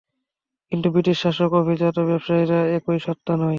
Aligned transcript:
কিন্তু 0.71 0.87
ব্রিটিশ 0.93 1.17
শাসক 1.23 1.51
অভিজাত 1.53 1.95
ও 1.97 2.03
ব্যবসায়ীরা 2.09 2.59
একই 2.77 2.99
সত্তা 2.99 3.33
নয়। 3.33 3.49